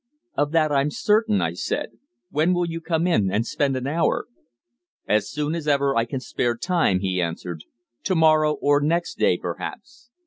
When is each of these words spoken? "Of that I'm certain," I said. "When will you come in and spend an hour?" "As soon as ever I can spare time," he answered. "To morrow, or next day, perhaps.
"Of 0.35 0.51
that 0.53 0.71
I'm 0.71 0.89
certain," 0.89 1.41
I 1.43 1.53
said. 1.53 1.91
"When 2.31 2.55
will 2.55 2.67
you 2.67 2.81
come 2.81 3.05
in 3.05 3.29
and 3.31 3.45
spend 3.45 3.75
an 3.77 3.85
hour?" 3.85 4.25
"As 5.07 5.29
soon 5.29 5.53
as 5.53 5.67
ever 5.67 5.95
I 5.95 6.05
can 6.05 6.19
spare 6.19 6.57
time," 6.57 7.01
he 7.01 7.21
answered. 7.21 7.65
"To 8.05 8.15
morrow, 8.15 8.53
or 8.55 8.81
next 8.81 9.19
day, 9.19 9.37
perhaps. 9.37 10.09